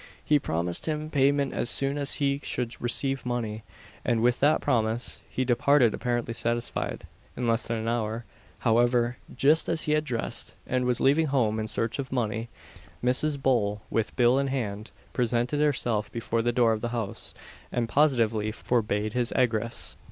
[0.25, 3.61] He promised him payment as soon as he should receive money,
[4.03, 7.05] and with that promise he departed apparently satisfied.
[7.37, 8.25] In less than an hour,
[8.61, 12.49] however, just as he had dressed, and was leaving home in search of money,
[13.03, 13.39] Mrs.
[13.39, 17.35] Bull, with bill in hand, presented herself before the door of the house,
[17.71, 19.95] and positively forbade his egress.